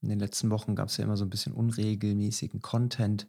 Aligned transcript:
In 0.00 0.08
den 0.08 0.18
letzten 0.18 0.50
Wochen 0.50 0.74
gab 0.74 0.88
es 0.88 0.96
ja 0.96 1.04
immer 1.04 1.16
so 1.16 1.24
ein 1.24 1.30
bisschen 1.30 1.52
unregelmäßigen 1.52 2.60
Content. 2.62 3.28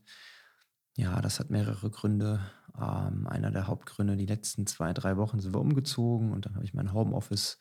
Ja, 0.96 1.22
das 1.22 1.40
hat 1.40 1.50
mehrere 1.50 1.90
Gründe. 1.90 2.40
Ähm, 2.78 3.28
einer 3.28 3.52
der 3.52 3.68
Hauptgründe, 3.68 4.16
die 4.16 4.26
letzten 4.26 4.68
zwei, 4.68 4.94
drei 4.94 5.18
Wochen 5.18 5.40
sind 5.40 5.54
wir 5.54 5.62
umgezogen 5.62 6.32
und 6.32 6.46
dann 6.46 6.56
habe 6.56 6.66
ich 6.66 6.74
mein 6.74 6.94
Homeoffice 6.94 7.58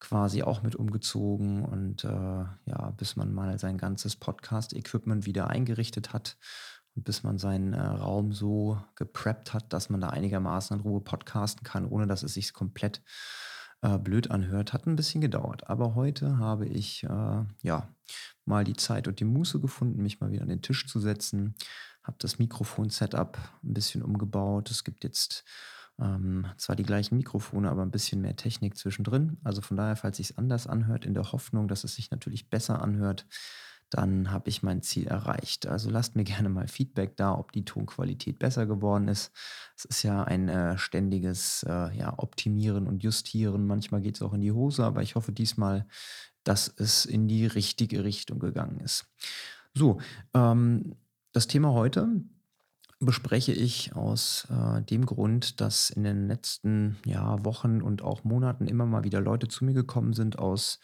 quasi 0.00 0.42
auch 0.42 0.62
mit 0.62 0.74
umgezogen 0.74 1.64
und 1.64 2.02
äh, 2.02 2.08
ja, 2.08 2.90
bis 2.96 3.14
man 3.14 3.32
mal 3.32 3.58
sein 3.60 3.78
ganzes 3.78 4.16
Podcast-Equipment 4.16 5.26
wieder 5.26 5.48
eingerichtet 5.48 6.12
hat 6.12 6.38
und 6.96 7.04
bis 7.04 7.22
man 7.22 7.38
seinen 7.38 7.72
äh, 7.72 7.80
Raum 7.80 8.32
so 8.32 8.82
gepreppt 8.96 9.54
hat, 9.54 9.72
dass 9.72 9.90
man 9.90 10.00
da 10.00 10.08
einigermaßen 10.10 10.76
in 10.76 10.82
Ruhe 10.82 11.00
podcasten 11.00 11.62
kann, 11.62 11.86
ohne 11.86 12.08
dass 12.08 12.24
es 12.24 12.34
sich 12.34 12.52
komplett 12.52 13.00
äh, 13.82 13.98
blöd 13.98 14.30
anhört, 14.30 14.72
hat 14.72 14.86
ein 14.86 14.96
bisschen 14.96 15.20
gedauert. 15.20 15.68
Aber 15.68 15.94
heute 15.94 16.38
habe 16.38 16.66
ich 16.66 17.04
äh, 17.04 17.44
ja 17.62 17.88
mal 18.44 18.64
die 18.64 18.76
Zeit 18.76 19.08
und 19.08 19.20
die 19.20 19.24
Muße 19.24 19.60
gefunden, 19.60 20.02
mich 20.02 20.20
mal 20.20 20.30
wieder 20.30 20.42
an 20.42 20.48
den 20.48 20.62
Tisch 20.62 20.86
zu 20.86 21.00
setzen. 21.00 21.54
Habe 22.02 22.16
das 22.18 22.38
Mikrofon-Setup 22.38 23.38
ein 23.62 23.74
bisschen 23.74 24.02
umgebaut. 24.02 24.70
Es 24.70 24.84
gibt 24.84 25.04
jetzt 25.04 25.44
ähm, 26.00 26.46
zwar 26.56 26.76
die 26.76 26.82
gleichen 26.82 27.16
Mikrofone, 27.16 27.70
aber 27.70 27.82
ein 27.82 27.90
bisschen 27.90 28.20
mehr 28.20 28.36
Technik 28.36 28.76
zwischendrin. 28.76 29.38
Also 29.44 29.60
von 29.60 29.76
daher, 29.76 29.96
falls 29.96 30.16
sich 30.16 30.30
es 30.30 30.38
anders 30.38 30.66
anhört, 30.66 31.04
in 31.04 31.14
der 31.14 31.30
Hoffnung, 31.32 31.68
dass 31.68 31.84
es 31.84 31.94
sich 31.94 32.10
natürlich 32.10 32.50
besser 32.50 32.82
anhört, 32.82 33.26
dann 33.92 34.30
habe 34.30 34.48
ich 34.48 34.62
mein 34.62 34.80
Ziel 34.80 35.06
erreicht. 35.06 35.66
Also 35.66 35.90
lasst 35.90 36.16
mir 36.16 36.24
gerne 36.24 36.48
mal 36.48 36.66
Feedback 36.66 37.14
da, 37.16 37.34
ob 37.34 37.52
die 37.52 37.64
Tonqualität 37.64 38.38
besser 38.38 38.64
geworden 38.64 39.08
ist. 39.08 39.32
Es 39.76 39.84
ist 39.84 40.02
ja 40.02 40.24
ein 40.24 40.48
äh, 40.48 40.78
ständiges 40.78 41.62
äh, 41.68 41.94
ja, 41.94 42.14
Optimieren 42.16 42.86
und 42.86 43.02
Justieren. 43.02 43.66
Manchmal 43.66 44.00
geht 44.00 44.16
es 44.16 44.22
auch 44.22 44.32
in 44.32 44.40
die 44.40 44.52
Hose, 44.52 44.84
aber 44.84 45.02
ich 45.02 45.14
hoffe 45.14 45.32
diesmal, 45.32 45.86
dass 46.42 46.68
es 46.68 47.04
in 47.04 47.28
die 47.28 47.44
richtige 47.44 48.02
Richtung 48.02 48.38
gegangen 48.38 48.80
ist. 48.80 49.04
So, 49.74 50.00
ähm, 50.32 50.96
das 51.32 51.46
Thema 51.46 51.72
heute 51.72 52.08
bespreche 53.04 53.52
ich 53.52 53.94
aus 53.94 54.46
äh, 54.50 54.82
dem 54.82 55.06
Grund, 55.06 55.60
dass 55.60 55.90
in 55.90 56.04
den 56.04 56.28
letzten 56.28 56.98
ja, 57.04 57.44
Wochen 57.44 57.82
und 57.82 58.02
auch 58.02 58.24
Monaten 58.24 58.66
immer 58.66 58.86
mal 58.86 59.04
wieder 59.04 59.20
Leute 59.20 59.48
zu 59.48 59.64
mir 59.64 59.74
gekommen 59.74 60.12
sind 60.12 60.38
aus 60.38 60.78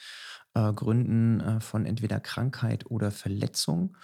äh, 0.55 0.73
Gründen 0.73 1.41
äh, 1.41 1.61
von 1.61 1.87
entweder 1.87 2.21
Krankheit 2.21 2.91
oder 2.91 3.11
Verletzung 3.11 3.97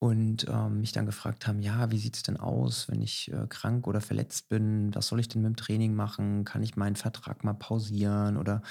und 0.00 0.46
ähm, 0.48 0.80
mich 0.80 0.92
dann 0.92 1.06
gefragt 1.06 1.46
haben, 1.46 1.60
ja, 1.60 1.90
wie 1.90 1.98
sieht 1.98 2.16
es 2.16 2.22
denn 2.22 2.36
aus, 2.36 2.88
wenn 2.88 3.00
ich 3.00 3.32
äh, 3.32 3.46
krank 3.48 3.86
oder 3.86 4.00
verletzt 4.00 4.48
bin? 4.48 4.94
Was 4.94 5.06
soll 5.06 5.20
ich 5.20 5.28
denn 5.28 5.42
mit 5.42 5.50
dem 5.50 5.56
Training 5.56 5.94
machen? 5.94 6.44
Kann 6.44 6.62
ich 6.62 6.76
meinen 6.76 6.96
Vertrag 6.96 7.44
mal 7.44 7.54
pausieren 7.54 8.36
oder 8.36 8.62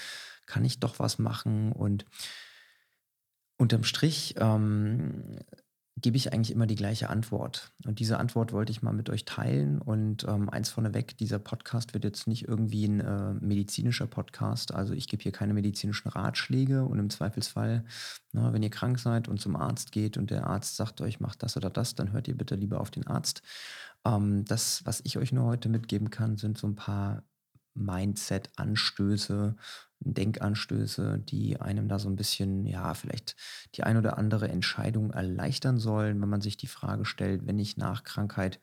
kann 0.46 0.66
ich 0.66 0.80
doch 0.80 1.00
was 1.00 1.20
machen? 1.20 1.72
Und 1.72 2.06
unterm 3.58 3.84
Strich 3.84 4.36
ähm, 4.38 5.40
gebe 5.96 6.18
ich 6.18 6.34
eigentlich 6.34 6.52
immer 6.52 6.66
die 6.66 6.76
gleiche 6.76 7.10
Antwort. 7.10 7.72
Und 7.86 8.00
diese 8.00 8.18
Antwort 8.20 8.52
wollte 8.52 8.72
ich 8.72 8.82
mal 8.82 8.94
mit 8.94 9.10
euch 9.10 9.26
teilen. 9.26 9.80
Und 9.80 10.26
ähm, 10.28 10.50
eins 10.50 10.70
vorneweg, 10.70 11.18
dieser 11.18 11.40
Podcast 11.40 11.94
wird 11.94 12.04
jetzt 12.04 12.28
nicht 12.28 12.48
irgendwie 12.48 12.86
ein 12.86 13.00
äh, 13.00 13.34
medizinischer 13.34 14.08
Podcast. 14.08 14.74
Also 14.74 14.94
ich 14.94 15.08
gebe 15.08 15.22
hier 15.22 15.32
keine 15.32 15.54
medizinischen 15.54 16.10
Ratschläge 16.10 16.84
und 16.86 16.98
im 16.98 17.10
Zweifelsfall, 17.10 17.86
na, 18.32 18.54
wenn 18.54 18.64
ihr 18.64 18.72
krank 18.72 18.98
seid 18.98 19.28
und 19.28 19.40
zum 19.40 19.56
Arzt 19.56 19.92
geht 19.92 20.18
und 20.18 20.32
der 20.32 20.48
Arzt 20.48 20.76
sagt 20.76 21.00
euch, 21.02 21.20
macht 21.20 21.44
das 21.44 21.58
oder 21.58 21.70
das, 21.70 21.94
dann 21.94 22.12
hört 22.12 22.28
ihr 22.28 22.38
bitte 22.38 22.56
lieber 22.56 22.82
auf 22.82 22.90
den 22.90 23.06
Arzt. 23.06 23.44
Ähm, 24.06 24.46
das, 24.46 24.86
was 24.86 25.02
ich 25.04 25.18
euch 25.18 25.32
nur 25.32 25.46
heute 25.46 25.70
mitgeben 25.70 26.10
kann, 26.10 26.38
sind 26.38 26.58
so 26.58 26.68
ein 26.68 26.76
paar 26.76 27.24
Mindset-Anstöße, 27.76 29.56
Denkanstöße, 30.00 31.20
die 31.20 31.60
einem 31.60 31.88
da 31.88 32.00
so 32.00 32.10
ein 32.10 32.16
bisschen, 32.16 32.66
ja, 32.66 32.94
vielleicht 32.94 33.36
die 33.76 33.84
ein 33.84 33.98
oder 33.98 34.18
andere 34.18 34.50
Entscheidung 34.50 35.12
erleichtern 35.12 35.78
sollen, 35.78 36.22
wenn 36.22 36.30
man 36.30 36.42
sich 36.42 36.58
die 36.58 36.68
Frage 36.68 37.06
stellt, 37.06 37.48
wenn 37.48 37.60
ich 37.60 37.78
nach 37.78 38.04
Krankheit 38.04 38.60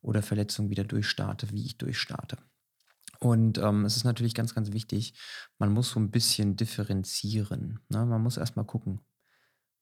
oder 0.00 0.22
Verletzung 0.22 0.70
wieder 0.70 0.84
durchstarte, 0.84 1.50
wie 1.50 1.64
ich 1.64 1.78
durchstarte. 1.78 2.38
Und 3.20 3.58
ähm, 3.58 3.84
es 3.84 3.96
ist 3.96 4.04
natürlich 4.04 4.34
ganz, 4.34 4.54
ganz 4.54 4.72
wichtig, 4.72 5.14
man 5.58 5.72
muss 5.72 5.90
so 5.90 6.00
ein 6.00 6.10
bisschen 6.10 6.56
differenzieren. 6.56 7.80
Ne? 7.88 8.04
Man 8.04 8.22
muss 8.22 8.36
erstmal 8.36 8.66
gucken, 8.66 9.00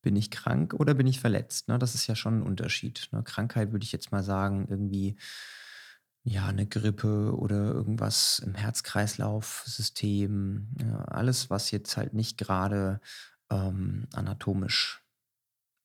bin 0.03 0.17
ich 0.17 0.31
krank 0.31 0.75
oder 0.75 0.95
bin 0.95 1.07
ich 1.07 1.21
verletzt? 1.21 1.69
Ne? 1.69 1.79
Das 1.79 1.95
ist 1.95 2.07
ja 2.07 2.15
schon 2.15 2.39
ein 2.39 2.43
Unterschied. 2.43 3.09
Ne? 3.13 3.23
Krankheit 3.23 3.73
würde 3.73 3.85
ich 3.85 3.93
jetzt 3.93 4.13
mal 4.13 4.23
sagen, 4.23 4.67
irgendwie 4.69 5.17
ja, 6.25 6.47
eine 6.47 6.67
Grippe 6.67 7.37
oder 7.37 7.73
irgendwas 7.73 8.39
im 8.39 8.55
Herz-Kreislauf-System. 8.55 10.69
Ja, 10.81 10.99
alles, 11.07 11.51
was 11.51 11.73
jetzt 11.73 11.97
halt 11.97 12.15
nicht 12.15 12.39
gerade 12.39 13.01
ähm, 13.51 14.07
anatomisch 14.13 15.03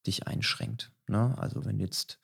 dich 0.06 0.28
einschränkt. 0.28 0.92
Ne? 1.08 1.36
Also 1.40 1.66
wenn 1.66 1.80
du 1.80 1.86
jetzt 1.86 2.20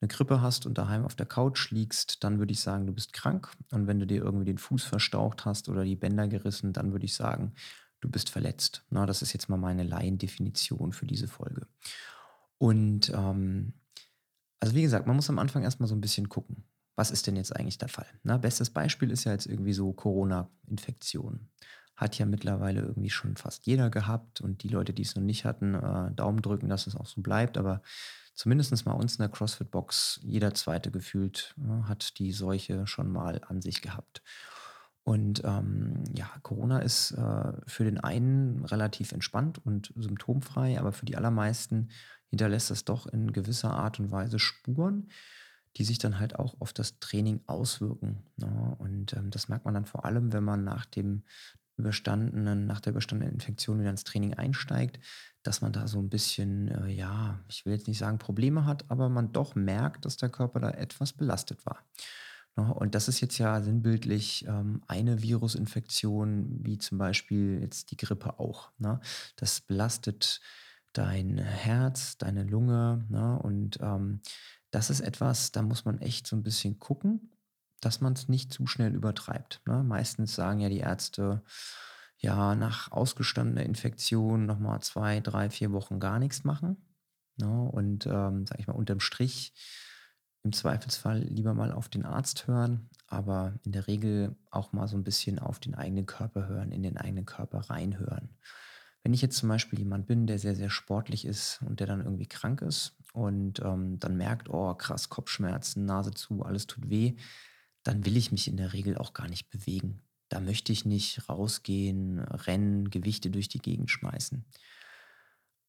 eine 0.00 0.08
Grippe 0.08 0.42
hast 0.42 0.66
und 0.66 0.76
daheim 0.76 1.06
auf 1.06 1.14
der 1.14 1.24
Couch 1.24 1.70
liegst, 1.70 2.22
dann 2.22 2.38
würde 2.38 2.52
ich 2.52 2.60
sagen, 2.60 2.86
du 2.86 2.92
bist 2.92 3.14
krank. 3.14 3.50
Und 3.70 3.86
wenn 3.86 3.98
du 3.98 4.06
dir 4.06 4.22
irgendwie 4.22 4.44
den 4.44 4.58
Fuß 4.58 4.84
verstaucht 4.84 5.46
hast 5.46 5.70
oder 5.70 5.84
die 5.84 5.96
Bänder 5.96 6.28
gerissen, 6.28 6.74
dann 6.74 6.92
würde 6.92 7.06
ich 7.06 7.14
sagen, 7.14 7.54
du 8.00 8.10
bist 8.10 8.28
verletzt. 8.28 8.84
Na, 8.90 9.06
das 9.06 9.22
ist 9.22 9.32
jetzt 9.32 9.48
mal 9.48 9.56
meine 9.56 9.84
Laiendefinition 9.84 10.92
für 10.92 11.06
diese 11.06 11.28
Folge. 11.28 11.66
Und 12.58 13.10
ähm, 13.14 13.72
also 14.60 14.74
wie 14.74 14.82
gesagt, 14.82 15.06
man 15.06 15.16
muss 15.16 15.30
am 15.30 15.38
Anfang 15.38 15.62
erstmal 15.62 15.88
so 15.88 15.94
ein 15.94 16.02
bisschen 16.02 16.28
gucken 16.28 16.66
was 16.96 17.10
ist 17.10 17.26
denn 17.26 17.36
jetzt 17.36 17.54
eigentlich 17.54 17.78
der 17.78 17.88
Fall? 17.88 18.06
Na, 18.22 18.38
bestes 18.38 18.70
Beispiel 18.70 19.10
ist 19.10 19.24
ja 19.24 19.32
jetzt 19.32 19.46
irgendwie 19.46 19.72
so 19.72 19.92
Corona-Infektion. 19.92 21.48
Hat 21.96 22.18
ja 22.18 22.26
mittlerweile 22.26 22.80
irgendwie 22.82 23.10
schon 23.10 23.36
fast 23.36 23.66
jeder 23.66 23.90
gehabt 23.90 24.40
und 24.40 24.62
die 24.62 24.68
Leute, 24.68 24.92
die 24.92 25.02
es 25.02 25.14
noch 25.14 25.22
nicht 25.22 25.44
hatten, 25.44 25.74
äh, 25.74 26.12
Daumen 26.12 26.42
drücken, 26.42 26.68
dass 26.68 26.86
es 26.86 26.96
auch 26.96 27.06
so 27.06 27.20
bleibt. 27.20 27.56
Aber 27.58 27.82
zumindest 28.34 28.84
mal 28.86 28.92
uns 28.92 29.16
in 29.16 29.22
der 29.22 29.28
CrossFit-Box, 29.28 30.20
jeder 30.22 30.54
zweite 30.54 30.90
gefühlt, 30.90 31.54
äh, 31.58 31.84
hat 31.84 32.18
die 32.18 32.32
Seuche 32.32 32.86
schon 32.86 33.10
mal 33.10 33.40
an 33.46 33.60
sich 33.60 33.82
gehabt. 33.82 34.22
Und 35.04 35.42
ähm, 35.44 36.02
ja, 36.14 36.30
Corona 36.42 36.78
ist 36.78 37.12
äh, 37.12 37.52
für 37.66 37.84
den 37.84 38.00
einen 38.00 38.64
relativ 38.64 39.12
entspannt 39.12 39.64
und 39.64 39.92
symptomfrei, 39.96 40.80
aber 40.80 40.92
für 40.92 41.04
die 41.04 41.16
allermeisten 41.16 41.90
hinterlässt 42.30 42.70
es 42.70 42.84
doch 42.84 43.06
in 43.06 43.32
gewisser 43.32 43.72
Art 43.72 44.00
und 44.00 44.10
Weise 44.10 44.38
Spuren 44.38 45.10
die 45.76 45.84
sich 45.84 45.98
dann 45.98 46.18
halt 46.18 46.38
auch 46.38 46.60
auf 46.60 46.72
das 46.72 46.98
Training 46.98 47.40
auswirken. 47.46 48.22
Ne? 48.36 48.76
Und 48.78 49.12
ähm, 49.14 49.30
das 49.30 49.48
merkt 49.48 49.64
man 49.64 49.74
dann 49.74 49.86
vor 49.86 50.04
allem, 50.04 50.32
wenn 50.32 50.44
man 50.44 50.64
nach 50.64 50.86
dem 50.86 51.24
überstandenen, 51.76 52.66
nach 52.66 52.80
der 52.80 52.92
überstandenen 52.92 53.34
Infektion 53.34 53.80
wieder 53.80 53.90
ins 53.90 54.04
Training 54.04 54.34
einsteigt, 54.34 55.00
dass 55.42 55.60
man 55.60 55.72
da 55.72 55.88
so 55.88 55.98
ein 55.98 56.08
bisschen, 56.08 56.68
äh, 56.68 56.88
ja, 56.88 57.40
ich 57.48 57.66
will 57.66 57.72
jetzt 57.72 57.88
nicht 57.88 57.98
sagen 57.98 58.18
Probleme 58.18 58.64
hat, 58.64 58.84
aber 58.88 59.08
man 59.08 59.32
doch 59.32 59.54
merkt, 59.54 60.04
dass 60.04 60.16
der 60.16 60.28
Körper 60.28 60.60
da 60.60 60.70
etwas 60.70 61.12
belastet 61.12 61.66
war. 61.66 61.84
Ne? 62.56 62.72
Und 62.72 62.94
das 62.94 63.08
ist 63.08 63.20
jetzt 63.20 63.38
ja 63.38 63.60
sinnbildlich 63.60 64.46
ähm, 64.46 64.82
eine 64.86 65.22
Virusinfektion, 65.22 66.64
wie 66.64 66.78
zum 66.78 66.98
Beispiel 66.98 67.60
jetzt 67.60 67.90
die 67.90 67.96
Grippe 67.96 68.38
auch. 68.38 68.70
Ne? 68.78 69.00
Das 69.36 69.60
belastet 69.60 70.40
dein 70.92 71.38
Herz, 71.38 72.18
deine 72.18 72.44
Lunge 72.44 73.04
ne? 73.08 73.38
und 73.40 73.78
ähm, 73.80 74.20
das 74.74 74.90
ist 74.90 75.00
etwas, 75.00 75.52
da 75.52 75.62
muss 75.62 75.84
man 75.84 76.00
echt 76.00 76.26
so 76.26 76.34
ein 76.34 76.42
bisschen 76.42 76.80
gucken, 76.80 77.30
dass 77.80 78.00
man 78.00 78.14
es 78.14 78.28
nicht 78.28 78.52
zu 78.52 78.66
schnell 78.66 78.94
übertreibt. 78.94 79.62
Ne? 79.66 79.84
Meistens 79.84 80.34
sagen 80.34 80.58
ja 80.58 80.68
die 80.68 80.78
Ärzte, 80.78 81.44
ja, 82.18 82.54
nach 82.54 82.90
ausgestandener 82.90 83.62
Infektion 83.62 84.46
nochmal 84.46 84.80
zwei, 84.80 85.20
drei, 85.20 85.50
vier 85.50 85.72
Wochen 85.72 86.00
gar 86.00 86.18
nichts 86.18 86.42
machen. 86.42 86.76
Ne? 87.36 87.70
Und, 87.70 88.06
ähm, 88.06 88.46
sage 88.46 88.60
ich 88.60 88.66
mal, 88.66 88.74
unterm 88.74 89.00
Strich 89.00 89.52
im 90.42 90.52
Zweifelsfall 90.52 91.20
lieber 91.20 91.54
mal 91.54 91.72
auf 91.72 91.88
den 91.88 92.04
Arzt 92.04 92.46
hören, 92.48 92.90
aber 93.06 93.54
in 93.62 93.72
der 93.72 93.86
Regel 93.86 94.36
auch 94.50 94.72
mal 94.72 94.88
so 94.88 94.96
ein 94.96 95.04
bisschen 95.04 95.38
auf 95.38 95.60
den 95.60 95.74
eigenen 95.74 96.06
Körper 96.06 96.48
hören, 96.48 96.72
in 96.72 96.82
den 96.82 96.96
eigenen 96.96 97.26
Körper 97.26 97.60
reinhören. 97.70 98.36
Wenn 99.02 99.14
ich 99.14 99.22
jetzt 99.22 99.36
zum 99.36 99.48
Beispiel 99.48 99.78
jemand 99.78 100.06
bin, 100.06 100.26
der 100.26 100.38
sehr, 100.38 100.54
sehr 100.54 100.70
sportlich 100.70 101.24
ist 101.26 101.62
und 101.62 101.80
der 101.80 101.86
dann 101.86 102.00
irgendwie 102.00 102.26
krank 102.26 102.62
ist 102.62 102.96
und 103.14 103.60
ähm, 103.60 104.00
dann 104.00 104.16
merkt, 104.16 104.50
oh 104.50 104.74
krass, 104.74 105.08
Kopfschmerzen, 105.08 105.84
Nase 105.84 106.10
zu, 106.10 106.42
alles 106.42 106.66
tut 106.66 106.90
weh, 106.90 107.14
dann 107.84 108.04
will 108.04 108.16
ich 108.16 108.32
mich 108.32 108.48
in 108.48 108.56
der 108.56 108.72
Regel 108.72 108.98
auch 108.98 109.14
gar 109.14 109.28
nicht 109.28 109.50
bewegen. 109.50 110.02
Da 110.28 110.40
möchte 110.40 110.72
ich 110.72 110.84
nicht 110.84 111.28
rausgehen, 111.28 112.18
rennen, 112.18 112.90
Gewichte 112.90 113.30
durch 113.30 113.48
die 113.48 113.60
Gegend 113.60 113.90
schmeißen. 113.90 114.44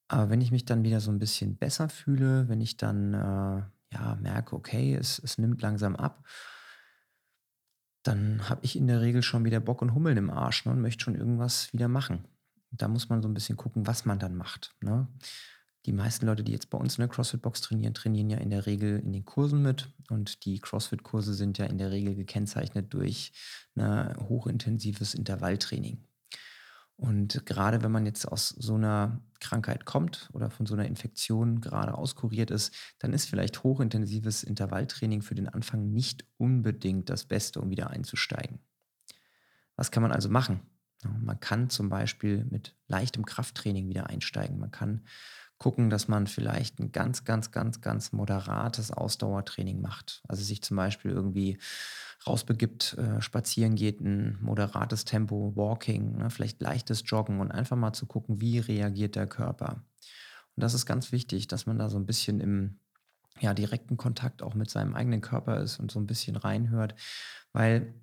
Aber 0.07 0.29
wenn 0.29 0.41
ich 0.41 0.51
mich 0.51 0.65
dann 0.65 0.83
wieder 0.83 0.99
so 0.99 1.11
ein 1.11 1.19
bisschen 1.19 1.55
besser 1.57 1.87
fühle, 1.87 2.49
wenn 2.49 2.61
ich 2.61 2.77
dann, 2.77 3.13
äh, 3.13 3.63
ja, 3.93 4.15
merke, 4.21 4.55
okay, 4.55 4.95
es 4.95 5.19
es 5.19 5.37
nimmt 5.37 5.61
langsam 5.61 5.95
ab, 5.95 6.25
dann 8.01 8.49
habe 8.49 8.61
ich 8.63 8.75
in 8.75 8.87
der 8.87 9.01
Regel 9.01 9.21
schon 9.21 9.45
wieder 9.45 9.59
Bock 9.59 9.83
und 9.83 9.93
Hummeln 9.93 10.17
im 10.17 10.31
Arsch, 10.31 10.65
ne, 10.65 10.71
und 10.71 10.81
möchte 10.81 11.03
schon 11.03 11.15
irgendwas 11.15 11.71
wieder 11.73 11.87
machen. 11.87 12.27
Da 12.71 12.87
muss 12.87 13.09
man 13.09 13.21
so 13.21 13.27
ein 13.27 13.33
bisschen 13.35 13.57
gucken, 13.57 13.85
was 13.85 14.05
man 14.05 14.17
dann 14.17 14.35
macht, 14.35 14.75
ne? 14.81 15.07
Die 15.85 15.93
meisten 15.93 16.25
Leute, 16.25 16.43
die 16.43 16.51
jetzt 16.51 16.71
bei 16.71 16.79
uns 16.79 16.97
in 16.97 17.03
der 17.03 17.09
CrossFit-Box 17.09 17.61
trainieren, 17.61 17.93
trainieren 17.93 18.29
ja 18.29 18.37
in 18.37 18.49
der 18.49 18.65
Regel 18.65 18.99
in 18.99 19.13
den 19.13 19.23
Kursen 19.23 19.61
mit. 19.61 19.93
Und 20.09 20.43
die 20.45 20.59
CrossFit-Kurse 20.59 21.35
sind 21.35 21.59
ja 21.59 21.65
in 21.65 21.77
der 21.77 21.91
Regel 21.91 22.15
gekennzeichnet 22.15 22.91
durch 22.93 23.33
'ne 23.75 24.15
hochintensives 24.27 25.13
Intervalltraining. 25.13 26.03
Und 26.97 27.45
gerade 27.45 27.83
wenn 27.83 27.91
man 27.91 28.05
jetzt 28.05 28.25
aus 28.25 28.49
so 28.49 28.75
einer 28.75 29.21
Krankheit 29.39 29.85
kommt 29.85 30.29
oder 30.33 30.49
von 30.49 30.65
so 30.65 30.73
einer 30.73 30.85
Infektion 30.85 31.61
gerade 31.61 31.93
auskuriert 31.93 32.51
ist, 32.51 32.73
dann 32.99 33.13
ist 33.13 33.29
vielleicht 33.29 33.63
hochintensives 33.63 34.43
Intervalltraining 34.43 35.21
für 35.21 35.35
den 35.35 35.49
Anfang 35.49 35.91
nicht 35.91 36.25
unbedingt 36.37 37.09
das 37.09 37.25
Beste, 37.25 37.59
um 37.59 37.69
wieder 37.69 37.89
einzusteigen. 37.89 38.59
Was 39.75 39.91
kann 39.91 40.03
man 40.03 40.13
also 40.13 40.29
machen? 40.29 40.61
Man 41.03 41.39
kann 41.39 41.69
zum 41.69 41.89
Beispiel 41.89 42.45
mit 42.45 42.75
leichtem 42.87 43.25
Krafttraining 43.25 43.89
wieder 43.89 44.09
einsteigen. 44.09 44.57
Man 44.57 44.71
kann 44.71 45.05
gucken, 45.57 45.89
dass 45.89 46.07
man 46.07 46.27
vielleicht 46.27 46.79
ein 46.79 46.91
ganz, 46.91 47.23
ganz, 47.23 47.51
ganz, 47.51 47.81
ganz 47.81 48.11
moderates 48.11 48.91
Ausdauertraining 48.91 49.81
macht. 49.81 50.21
Also 50.27 50.43
sich 50.43 50.61
zum 50.61 50.77
Beispiel 50.77 51.11
irgendwie 51.11 51.57
rausbegibt, 52.27 52.97
äh, 52.97 53.21
spazieren 53.21 53.75
geht, 53.75 54.01
ein 54.01 54.37
moderates 54.41 55.05
Tempo, 55.05 55.53
Walking, 55.55 56.17
ne, 56.17 56.29
vielleicht 56.29 56.61
leichtes 56.61 57.03
Joggen 57.05 57.39
und 57.39 57.51
einfach 57.51 57.77
mal 57.77 57.93
zu 57.93 58.05
gucken, 58.05 58.41
wie 58.41 58.59
reagiert 58.59 59.15
der 59.15 59.27
Körper. 59.27 59.83
Und 60.55 60.63
das 60.63 60.73
ist 60.73 60.85
ganz 60.85 61.11
wichtig, 61.11 61.47
dass 61.47 61.65
man 61.65 61.77
da 61.77 61.89
so 61.89 61.97
ein 61.97 62.05
bisschen 62.05 62.39
im 62.41 62.79
ja, 63.39 63.53
direkten 63.53 63.97
Kontakt 63.97 64.41
auch 64.41 64.55
mit 64.55 64.69
seinem 64.69 64.95
eigenen 64.95 65.21
Körper 65.21 65.59
ist 65.59 65.79
und 65.79 65.91
so 65.91 65.99
ein 65.99 66.07
bisschen 66.07 66.35
reinhört, 66.35 66.95
weil 67.51 67.93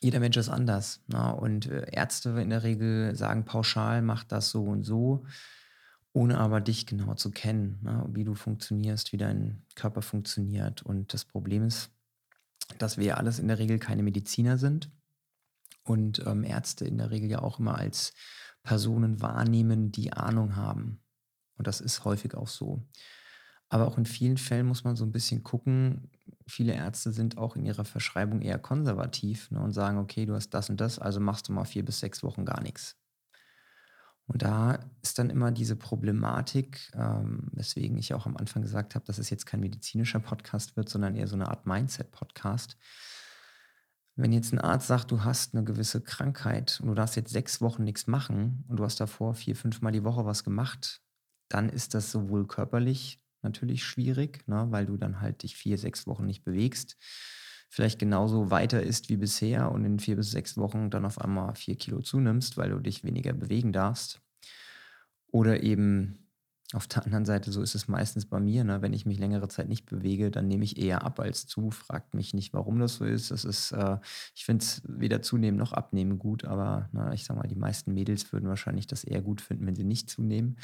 jeder 0.00 0.20
Mensch 0.20 0.36
ist 0.36 0.48
anders. 0.48 1.02
Ne? 1.08 1.34
Und 1.34 1.66
äh, 1.66 1.86
Ärzte 1.90 2.30
in 2.40 2.50
der 2.50 2.62
Regel 2.62 3.14
sagen 3.16 3.44
pauschal, 3.44 4.02
macht 4.02 4.32
das 4.32 4.50
so 4.50 4.64
und 4.64 4.84
so 4.84 5.24
ohne 6.12 6.38
aber 6.38 6.60
dich 6.60 6.86
genau 6.86 7.14
zu 7.14 7.30
kennen, 7.30 7.78
ne, 7.82 8.06
wie 8.12 8.24
du 8.24 8.34
funktionierst, 8.34 9.12
wie 9.12 9.16
dein 9.16 9.64
Körper 9.74 10.02
funktioniert. 10.02 10.82
Und 10.82 11.14
das 11.14 11.24
Problem 11.24 11.64
ist, 11.64 11.90
dass 12.78 12.98
wir 12.98 13.04
ja 13.04 13.14
alles 13.14 13.38
in 13.38 13.48
der 13.48 13.58
Regel 13.58 13.78
keine 13.78 14.02
Mediziner 14.02 14.58
sind 14.58 14.90
und 15.84 16.24
ähm, 16.26 16.44
Ärzte 16.44 16.84
in 16.84 16.98
der 16.98 17.10
Regel 17.10 17.30
ja 17.30 17.40
auch 17.40 17.58
immer 17.58 17.76
als 17.76 18.12
Personen 18.62 19.20
wahrnehmen, 19.20 19.90
die 19.90 20.12
Ahnung 20.12 20.56
haben. 20.56 21.00
Und 21.56 21.66
das 21.66 21.80
ist 21.80 22.04
häufig 22.04 22.34
auch 22.34 22.48
so. 22.48 22.86
Aber 23.68 23.86
auch 23.86 23.96
in 23.96 24.04
vielen 24.04 24.36
Fällen 24.36 24.66
muss 24.66 24.84
man 24.84 24.96
so 24.96 25.04
ein 25.04 25.12
bisschen 25.12 25.42
gucken. 25.42 26.10
Viele 26.46 26.74
Ärzte 26.74 27.10
sind 27.10 27.38
auch 27.38 27.56
in 27.56 27.64
ihrer 27.64 27.86
Verschreibung 27.86 28.42
eher 28.42 28.58
konservativ 28.58 29.50
ne, 29.50 29.60
und 29.60 29.72
sagen, 29.72 29.96
okay, 29.96 30.26
du 30.26 30.34
hast 30.34 30.50
das 30.50 30.68
und 30.68 30.80
das, 30.80 30.98
also 30.98 31.20
machst 31.20 31.48
du 31.48 31.52
mal 31.52 31.64
vier 31.64 31.84
bis 31.84 32.00
sechs 32.00 32.22
Wochen 32.22 32.44
gar 32.44 32.62
nichts. 32.62 33.01
Und 34.26 34.42
da 34.42 34.78
ist 35.02 35.18
dann 35.18 35.30
immer 35.30 35.50
diese 35.50 35.76
Problematik, 35.76 36.90
ähm, 36.94 37.48
weswegen 37.52 37.98
ich 37.98 38.14
auch 38.14 38.26
am 38.26 38.36
Anfang 38.36 38.62
gesagt 38.62 38.94
habe, 38.94 39.04
dass 39.04 39.18
es 39.18 39.30
jetzt 39.30 39.46
kein 39.46 39.60
medizinischer 39.60 40.20
Podcast 40.20 40.76
wird, 40.76 40.88
sondern 40.88 41.16
eher 41.16 41.26
so 41.26 41.34
eine 41.34 41.48
Art 41.48 41.66
Mindset-Podcast. 41.66 42.76
Wenn 44.14 44.32
jetzt 44.32 44.52
ein 44.52 44.60
Arzt 44.60 44.86
sagt, 44.86 45.10
du 45.10 45.24
hast 45.24 45.54
eine 45.54 45.64
gewisse 45.64 46.02
Krankheit 46.02 46.78
und 46.80 46.88
du 46.88 46.94
darfst 46.94 47.16
jetzt 47.16 47.32
sechs 47.32 47.60
Wochen 47.60 47.82
nichts 47.82 48.06
machen 48.06 48.64
und 48.68 48.76
du 48.76 48.84
hast 48.84 49.00
davor 49.00 49.34
vier, 49.34 49.56
fünfmal 49.56 49.92
die 49.92 50.04
Woche 50.04 50.24
was 50.24 50.44
gemacht, 50.44 51.00
dann 51.48 51.68
ist 51.68 51.94
das 51.94 52.12
sowohl 52.12 52.46
körperlich 52.46 53.20
natürlich 53.42 53.84
schwierig, 53.84 54.46
ne, 54.46 54.66
weil 54.70 54.86
du 54.86 54.96
dann 54.96 55.20
halt 55.20 55.42
dich 55.42 55.56
vier, 55.56 55.78
sechs 55.78 56.06
Wochen 56.06 56.26
nicht 56.26 56.44
bewegst 56.44 56.96
vielleicht 57.72 57.98
genauso 57.98 58.50
weiter 58.50 58.82
isst 58.82 59.08
wie 59.08 59.16
bisher 59.16 59.72
und 59.72 59.86
in 59.86 59.98
vier 59.98 60.16
bis 60.16 60.30
sechs 60.30 60.58
Wochen 60.58 60.90
dann 60.90 61.06
auf 61.06 61.18
einmal 61.18 61.54
vier 61.54 61.74
Kilo 61.74 62.02
zunimmst, 62.02 62.58
weil 62.58 62.68
du 62.68 62.78
dich 62.78 63.02
weniger 63.02 63.32
bewegen 63.32 63.72
darfst. 63.72 64.20
Oder 65.28 65.62
eben 65.62 66.28
auf 66.74 66.86
der 66.86 67.06
anderen 67.06 67.24
Seite, 67.24 67.50
so 67.50 67.62
ist 67.62 67.74
es 67.74 67.88
meistens 67.88 68.26
bei 68.26 68.40
mir, 68.40 68.62
ne? 68.64 68.82
wenn 68.82 68.92
ich 68.92 69.06
mich 69.06 69.18
längere 69.18 69.48
Zeit 69.48 69.70
nicht 69.70 69.86
bewege, 69.86 70.30
dann 70.30 70.48
nehme 70.48 70.64
ich 70.64 70.76
eher 70.76 71.02
ab 71.02 71.18
als 71.18 71.46
zu. 71.46 71.70
Fragt 71.70 72.12
mich 72.12 72.34
nicht, 72.34 72.52
warum 72.52 72.78
das 72.78 72.96
so 72.96 73.06
ist. 73.06 73.30
Das 73.30 73.46
ist, 73.46 73.72
äh, 73.72 73.96
ich 74.34 74.44
finde 74.44 74.62
es 74.62 74.82
weder 74.86 75.22
zunehmen 75.22 75.58
noch 75.58 75.72
abnehmen 75.72 76.18
gut, 76.18 76.44
aber 76.44 76.90
na, 76.92 77.14
ich 77.14 77.24
sage 77.24 77.40
mal, 77.40 77.48
die 77.48 77.56
meisten 77.56 77.94
Mädels 77.94 78.34
würden 78.34 78.50
wahrscheinlich 78.50 78.86
das 78.86 79.02
eher 79.02 79.22
gut 79.22 79.40
finden, 79.40 79.66
wenn 79.66 79.76
sie 79.76 79.84
nicht 79.84 80.10
zunehmen. 80.10 80.58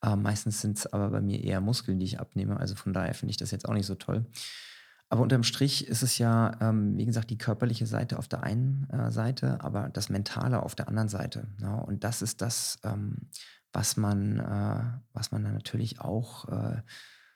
Äh, 0.00 0.14
meistens 0.14 0.60
sind 0.60 0.78
es 0.78 0.86
aber 0.86 1.10
bei 1.10 1.20
mir 1.20 1.42
eher 1.42 1.60
Muskeln, 1.60 1.98
die 1.98 2.06
ich 2.06 2.20
abnehme. 2.20 2.56
Also 2.56 2.76
von 2.76 2.92
daher 2.92 3.14
finde 3.14 3.30
ich 3.30 3.36
das 3.36 3.50
jetzt 3.50 3.68
auch 3.68 3.74
nicht 3.74 3.86
so 3.86 3.96
toll. 3.96 4.26
Aber 5.08 5.22
unterm 5.22 5.44
Strich 5.44 5.86
ist 5.86 6.02
es 6.02 6.18
ja, 6.18 6.52
ähm, 6.60 6.96
wie 6.96 7.06
gesagt, 7.06 7.30
die 7.30 7.38
körperliche 7.38 7.86
Seite 7.86 8.18
auf 8.18 8.26
der 8.26 8.42
einen 8.42 8.88
äh, 8.90 9.10
Seite, 9.12 9.60
aber 9.62 9.88
das 9.88 10.08
Mentale 10.08 10.62
auf 10.62 10.74
der 10.74 10.88
anderen 10.88 11.08
Seite. 11.08 11.46
Ja, 11.60 11.76
und 11.76 12.02
das 12.02 12.22
ist 12.22 12.42
das, 12.42 12.78
ähm, 12.82 13.28
was 13.72 13.96
man, 13.96 14.40
äh, 14.40 14.82
was 15.12 15.30
man 15.30 15.44
dann 15.44 15.54
natürlich 15.54 16.00
auch 16.00 16.48
äh, 16.48 16.82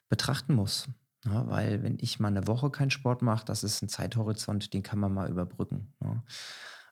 betrachten 0.09 0.55
muss. 0.55 0.89
Ja, 1.25 1.47
weil 1.49 1.83
wenn 1.83 1.99
ich 2.01 2.19
mal 2.19 2.29
eine 2.29 2.47
Woche 2.47 2.71
keinen 2.71 2.91
Sport 2.91 3.23
mache, 3.23 3.45
das 3.45 3.63
ist 3.63 3.83
ein 3.83 3.89
Zeithorizont, 3.89 4.73
den 4.73 4.83
kann 4.83 4.99
man 4.99 5.13
mal 5.13 5.31
überbrücken. 5.31 5.93
Ja. 6.03 6.25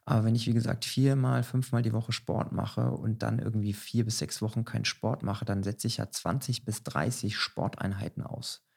Aber 0.05 0.25
wenn 0.25 0.35
ich, 0.35 0.47
wie 0.47 0.55
gesagt, 0.55 0.85
viermal, 0.85 1.43
fünfmal 1.43 1.83
die 1.83 1.93
Woche 1.93 2.13
Sport 2.13 2.53
mache 2.53 2.91
und 2.91 3.23
dann 3.23 3.39
irgendwie 3.39 3.73
vier 3.73 4.05
bis 4.05 4.19
sechs 4.19 4.41
Wochen 4.41 4.65
keinen 4.65 4.85
Sport 4.85 5.23
mache, 5.23 5.45
dann 5.45 5.63
setze 5.63 5.87
ich 5.87 5.97
ja 5.97 6.11
20 6.11 6.65
bis 6.65 6.83
30 6.83 7.37
Sporteinheiten 7.37 8.23
aus. 8.23 8.68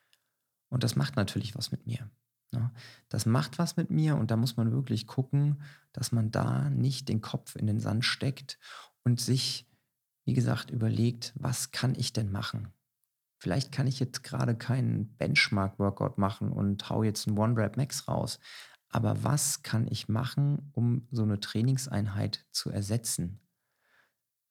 Und 0.72 0.84
das 0.84 0.96
macht 0.96 1.18
natürlich 1.18 1.56
was 1.56 1.72
mit 1.72 1.86
mir. 1.86 2.10
Ne? 2.52 2.72
Das 3.10 3.26
macht 3.26 3.60
was 3.60 3.78
mit 3.78 3.92
mir 3.92 4.16
und 4.16 4.32
da 4.32 4.38
muss 4.38 4.58
man 4.58 4.72
wirklich 4.72 5.06
gucken, 5.06 5.62
dass 5.92 6.12
man 6.12 6.32
da 6.32 6.70
nicht 6.70 7.10
den 7.10 7.22
Kopf 7.22 7.56
in 7.56 7.68
den 7.68 7.80
Sand 7.80 8.06
steckt 8.06 8.58
und 9.04 9.20
sich, 9.20 9.70
wie 10.26 10.34
gesagt, 10.34 10.72
überlegt, 10.72 11.34
was 11.36 11.72
kann 11.72 11.94
ich 11.96 12.14
denn 12.14 12.32
machen? 12.32 12.74
Vielleicht 13.38 13.72
kann 13.72 13.88
ich 13.88 14.00
jetzt 14.00 14.24
gerade 14.24 14.56
keinen 14.56 15.16
Benchmark-Workout 15.18 16.18
machen 16.18 16.52
und 16.52 16.90
hau 16.90 17.04
jetzt 17.04 17.28
einen 17.28 17.38
One-Rap-Max 17.38 18.08
raus. 18.08 18.40
Aber 18.90 19.24
was 19.24 19.64
kann 19.64 19.88
ich 19.90 20.10
machen, 20.10 20.70
um 20.74 21.08
so 21.12 21.24
eine 21.24 21.40
Trainingseinheit 21.40 22.46
zu 22.52 22.70
ersetzen? 22.70 23.40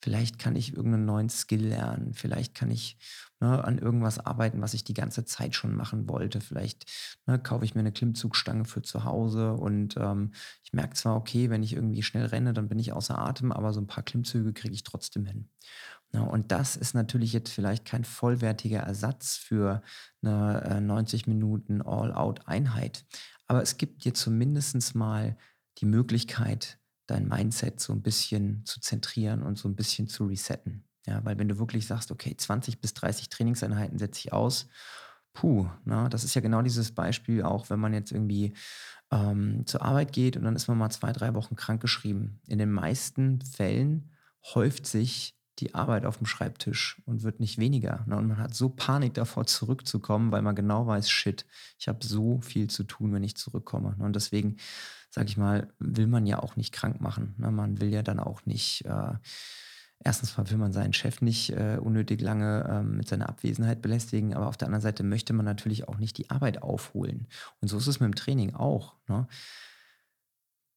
Vielleicht 0.02 0.38
kann 0.38 0.56
ich 0.56 0.74
irgendeinen 0.74 1.04
neuen 1.04 1.28
Skill 1.28 1.66
lernen. 1.66 2.14
Vielleicht 2.14 2.54
kann 2.54 2.70
ich 2.70 2.96
ne, 3.40 3.62
an 3.62 3.78
irgendwas 3.78 4.18
arbeiten, 4.18 4.62
was 4.62 4.74
ich 4.74 4.84
die 4.84 4.94
ganze 4.94 5.24
Zeit 5.24 5.54
schon 5.54 5.74
machen 5.74 6.08
wollte. 6.08 6.40
Vielleicht 6.40 6.90
ne, 7.26 7.38
kaufe 7.38 7.64
ich 7.64 7.74
mir 7.74 7.80
eine 7.80 7.92
Klimmzugstange 7.92 8.64
für 8.64 8.82
zu 8.82 9.04
Hause 9.04 9.52
und 9.54 9.96
ähm, 9.98 10.32
ich 10.64 10.72
merke 10.72 10.94
zwar, 10.94 11.16
okay, 11.16 11.50
wenn 11.50 11.62
ich 11.62 11.74
irgendwie 11.74 12.02
schnell 12.02 12.26
renne, 12.26 12.52
dann 12.54 12.68
bin 12.68 12.78
ich 12.78 12.92
außer 12.92 13.18
Atem, 13.18 13.52
aber 13.52 13.72
so 13.72 13.80
ein 13.80 13.86
paar 13.86 14.04
Klimmzüge 14.04 14.52
kriege 14.52 14.74
ich 14.74 14.84
trotzdem 14.84 15.26
hin. 15.26 15.48
Ja, 16.12 16.20
ne, 16.20 16.30
und 16.30 16.50
das 16.50 16.76
ist 16.76 16.94
natürlich 16.94 17.32
jetzt 17.32 17.50
vielleicht 17.50 17.84
kein 17.84 18.04
vollwertiger 18.04 18.80
Ersatz 18.80 19.36
für 19.36 19.82
eine 20.22 20.62
äh, 20.64 20.80
90 20.80 21.26
Minuten 21.26 21.82
All-Out-Einheit. 21.82 23.04
Aber 23.46 23.62
es 23.62 23.76
gibt 23.76 24.04
dir 24.04 24.14
zumindest 24.14 24.94
mal 24.94 25.36
die 25.78 25.86
Möglichkeit, 25.86 26.79
dein 27.10 27.28
Mindset 27.28 27.80
so 27.80 27.92
ein 27.92 28.02
bisschen 28.02 28.64
zu 28.64 28.80
zentrieren 28.80 29.42
und 29.42 29.58
so 29.58 29.68
ein 29.68 29.76
bisschen 29.76 30.08
zu 30.08 30.26
resetten. 30.26 30.84
Ja, 31.06 31.24
weil 31.24 31.38
wenn 31.38 31.48
du 31.48 31.58
wirklich 31.58 31.86
sagst, 31.86 32.10
okay, 32.10 32.36
20 32.36 32.80
bis 32.80 32.94
30 32.94 33.28
Trainingseinheiten 33.28 33.98
setze 33.98 34.20
ich 34.20 34.32
aus, 34.32 34.68
puh, 35.32 35.68
na, 35.84 36.08
das 36.08 36.24
ist 36.24 36.34
ja 36.34 36.40
genau 36.40 36.62
dieses 36.62 36.92
Beispiel 36.92 37.42
auch, 37.42 37.70
wenn 37.70 37.80
man 37.80 37.94
jetzt 37.94 38.12
irgendwie 38.12 38.54
ähm, 39.10 39.66
zur 39.66 39.82
Arbeit 39.82 40.12
geht 40.12 40.36
und 40.36 40.44
dann 40.44 40.56
ist 40.56 40.68
man 40.68 40.78
mal 40.78 40.90
zwei, 40.90 41.12
drei 41.12 41.34
Wochen 41.34 41.56
krankgeschrieben. 41.56 42.40
In 42.46 42.58
den 42.58 42.70
meisten 42.70 43.40
Fällen 43.42 44.10
häuft 44.54 44.86
sich 44.86 45.36
die 45.58 45.74
Arbeit 45.74 46.06
auf 46.06 46.18
dem 46.18 46.26
Schreibtisch 46.26 47.02
und 47.04 47.22
wird 47.22 47.40
nicht 47.40 47.58
weniger. 47.58 48.04
Ne? 48.06 48.16
Und 48.16 48.28
man 48.28 48.38
hat 48.38 48.54
so 48.54 48.70
Panik 48.70 49.14
davor, 49.14 49.46
zurückzukommen, 49.46 50.32
weil 50.32 50.42
man 50.42 50.54
genau 50.54 50.86
weiß, 50.86 51.10
shit, 51.10 51.44
ich 51.78 51.88
habe 51.88 52.04
so 52.04 52.40
viel 52.40 52.68
zu 52.68 52.84
tun, 52.84 53.12
wenn 53.12 53.22
ich 53.22 53.36
zurückkomme. 53.36 53.96
Ne? 53.98 54.04
Und 54.04 54.16
deswegen, 54.16 54.56
sage 55.10 55.28
ich 55.28 55.36
mal, 55.36 55.72
will 55.78 56.06
man 56.06 56.26
ja 56.26 56.38
auch 56.38 56.56
nicht 56.56 56.72
krank 56.72 57.00
machen. 57.00 57.34
Ne? 57.38 57.50
Man 57.50 57.80
will 57.80 57.92
ja 57.92 58.02
dann 58.02 58.20
auch 58.20 58.46
nicht, 58.46 58.84
äh, 58.86 59.12
erstens 59.98 60.36
mal 60.36 60.48
will 60.50 60.58
man 60.58 60.72
seinen 60.72 60.92
Chef 60.92 61.20
nicht 61.20 61.50
äh, 61.50 61.78
unnötig 61.80 62.20
lange 62.20 62.64
äh, 62.64 62.82
mit 62.82 63.08
seiner 63.08 63.28
Abwesenheit 63.28 63.82
belästigen, 63.82 64.34
aber 64.34 64.46
auf 64.46 64.56
der 64.56 64.66
anderen 64.66 64.82
Seite 64.82 65.02
möchte 65.02 65.32
man 65.32 65.44
natürlich 65.44 65.88
auch 65.88 65.98
nicht 65.98 66.16
die 66.16 66.30
Arbeit 66.30 66.62
aufholen. 66.62 67.26
Und 67.60 67.68
so 67.68 67.76
ist 67.78 67.88
es 67.88 68.00
mit 68.00 68.06
dem 68.06 68.14
Training 68.14 68.54
auch. 68.54 68.94
Ne? 69.08 69.26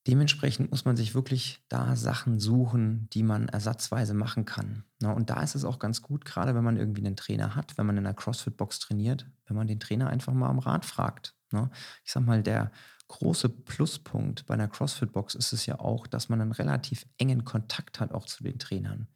Dementsprechend 0.07 0.69
muss 0.71 0.83
man 0.83 0.97
sich 0.97 1.15
wirklich 1.15 1.63
da 1.69 1.95
Sachen 1.95 2.37
suchen, 2.39 3.07
die 3.13 3.23
man 3.23 3.47
ersatzweise 3.47 4.13
machen 4.13 4.43
kann. 4.43 4.83
Na, 4.99 5.13
und 5.13 5.29
da 5.29 5.41
ist 5.41 5.55
es 5.55 5.63
auch 5.63 5.79
ganz 5.79 6.01
gut, 6.01 6.25
gerade 6.25 6.55
wenn 6.55 6.63
man 6.63 6.75
irgendwie 6.75 7.05
einen 7.05 7.15
Trainer 7.15 7.55
hat, 7.55 7.77
wenn 7.77 7.85
man 7.85 7.95
in 7.95 8.05
einer 8.05 8.15
CrossFit-Box 8.15 8.79
trainiert, 8.79 9.29
wenn 9.45 9.55
man 9.55 9.67
den 9.67 9.79
Trainer 9.79 10.07
einfach 10.07 10.33
mal 10.33 10.49
am 10.49 10.59
Rat 10.59 10.83
fragt. 10.83 11.35
Ne? 11.51 11.69
Ich 12.03 12.11
sag 12.11 12.25
mal, 12.25 12.43
der 12.43 12.71
große 13.13 13.49
Pluspunkt 13.49 14.45
bei 14.47 14.55
einer 14.55 14.67
CrossFit-Box 14.67 15.35
ist 15.35 15.53
es 15.53 15.65
ja 15.65 15.79
auch, 15.79 16.07
dass 16.07 16.29
man 16.29 16.41
einen 16.41 16.51
relativ 16.51 17.05
engen 17.17 17.45
Kontakt 17.45 17.99
hat 17.99 18.11
auch 18.11 18.25
zu 18.25 18.43
den 18.43 18.57
Trainern. 18.57 19.07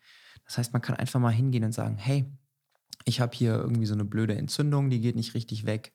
Das 0.46 0.58
heißt, 0.58 0.72
man 0.74 0.82
kann 0.82 0.96
einfach 0.96 1.20
mal 1.20 1.32
hingehen 1.32 1.64
und 1.64 1.72
sagen, 1.74 1.98
hey, 1.98 2.32
ich 3.06 3.20
habe 3.20 3.36
hier 3.36 3.56
irgendwie 3.56 3.86
so 3.86 3.96
eine 3.96 4.06
blöde 4.06 4.36
Entzündung, 4.36 4.90
die 4.90 5.02
geht 5.02 5.16
nicht 5.16 5.34
richtig 5.34 5.66
weg. 5.66 5.94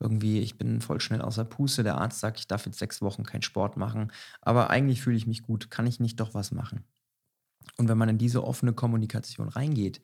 Irgendwie, 0.00 0.40
ich 0.40 0.56
bin 0.58 0.80
voll 0.80 1.00
schnell 1.00 1.20
außer 1.20 1.44
Puste. 1.44 1.82
Der 1.82 1.98
Arzt 1.98 2.20
sagt, 2.20 2.38
ich 2.40 2.48
darf 2.48 2.66
jetzt 2.66 2.78
sechs 2.78 3.02
Wochen 3.02 3.24
keinen 3.24 3.42
Sport 3.42 3.76
machen. 3.76 4.10
Aber 4.40 4.70
eigentlich 4.70 5.02
fühle 5.02 5.16
ich 5.16 5.26
mich 5.26 5.42
gut. 5.42 5.70
Kann 5.70 5.86
ich 5.86 6.00
nicht 6.00 6.18
doch 6.20 6.34
was 6.34 6.50
machen? 6.50 6.84
Und 7.76 7.88
wenn 7.88 7.98
man 7.98 8.08
in 8.08 8.18
diese 8.18 8.42
offene 8.42 8.72
Kommunikation 8.72 9.48
reingeht, 9.48 10.00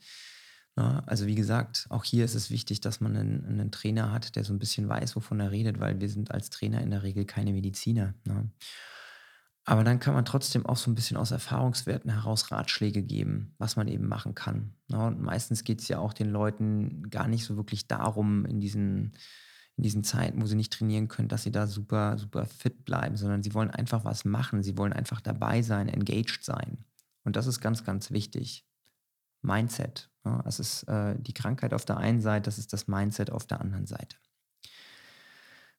also 0.77 1.27
wie 1.27 1.35
gesagt, 1.35 1.87
auch 1.91 2.05
hier 2.05 2.25
ist 2.25 2.35
es 2.35 2.51
wichtig, 2.51 2.81
dass 2.81 3.01
man 3.01 3.17
einen, 3.17 3.45
einen, 3.45 3.71
Trainer 3.71 4.13
hat, 4.13 4.37
der 4.37 4.45
so 4.45 4.53
ein 4.53 4.59
bisschen 4.59 4.89
weiß, 4.89 5.17
wovon 5.17 5.41
er 5.41 5.51
redet, 5.51 5.81
weil 5.81 6.01
wir 6.01 6.09
sind 6.09 6.31
als 6.31 6.51
Trainer 6.51 6.81
in 6.81 6.91
der 6.91 7.03
Regel 7.03 7.25
keine 7.25 7.53
Mediziner. 7.53 8.15
Ne? 8.25 8.51
Aber 9.65 9.85
dann 9.85 10.01
kann 10.01 10.15
man 10.15 10.25
trotzdem 10.25 10.65
auch 10.67 10.77
so 10.77 10.91
ein 10.91 10.95
bisschen 10.95 11.17
aus 11.17 11.33
Erfahrungswerten 11.33 12.11
heraus 12.11 12.51
Ratschläge 12.51 13.03
geben, 13.03 13.55
was 13.59 13.77
man 13.77 13.89
eben 13.89 14.09
machen 14.09 14.35
kann. 14.35 14.75
Na, 14.89 15.07
und 15.09 15.21
meistens 15.21 15.65
geht 15.65 15.81
es 15.81 15.89
ja 15.89 15.99
auch 15.99 16.13
den 16.13 16.31
Leuten 16.31 17.11
gar 17.11 17.29
nicht 17.29 17.45
so 17.45 17.57
wirklich 17.57 17.87
darum, 17.87 18.47
in 18.47 18.61
diesen, 18.61 19.13
in 19.77 19.83
diesen 19.83 20.03
Zeiten, 20.03 20.41
wo 20.41 20.47
sie 20.47 20.57
nicht 20.57 20.73
trainieren 20.73 21.09
können, 21.09 21.29
dass 21.29 21.43
sie 21.43 21.53
da 21.53 21.67
super, 21.67 22.17
super 22.17 22.47
fit 22.47 22.85
bleiben, 22.85 23.17
sondern 23.17 23.43
sie 23.43 23.55
wollen 23.55 23.71
einfach 23.71 24.05
was 24.05 24.25
machen. 24.25 24.63
Sie 24.63 24.79
wollen 24.79 24.93
einfach 24.93 25.21
dabei 25.21 25.63
sein, 25.63 25.89
engaged 25.89 26.43
sein. 26.43 26.85
Und 27.25 27.37
das 27.37 27.47
ist 27.47 27.61
ganz, 27.61 27.85
ganz 27.85 28.11
wichtig. 28.11 28.67
Mindset. 29.43 30.11
Ja, 30.25 30.43
das 30.43 30.61
ist 30.61 30.85
äh, 30.85 31.17
die 31.19 31.35
Krankheit 31.35 31.73
auf 31.73 31.85
der 31.85 31.97
einen 31.97 32.21
Seite, 32.21 32.43
das 32.43 32.59
ist 32.59 32.73
das 32.73 32.89
Mindset 32.89 33.31
auf 33.31 33.47
der 33.47 33.61
anderen 33.61 33.87
Seite. 33.87 34.17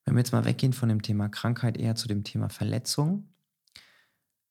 Wenn 0.04 0.16
wir 0.16 0.20
jetzt 0.20 0.32
mal 0.32 0.46
weggehen 0.46 0.74
von 0.74 0.90
dem 0.90 1.02
Thema 1.02 1.30
Krankheit 1.30 1.78
eher 1.78 1.96
zu 1.96 2.08
dem 2.08 2.24
Thema 2.24 2.50
Verletzung, 2.50 3.30